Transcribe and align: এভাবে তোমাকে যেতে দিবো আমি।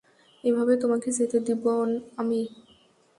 এভাবে 0.43 0.73
তোমাকে 0.77 1.09
যেতে 1.17 1.37
দিবো 1.39 1.71
আমি। 2.17 2.39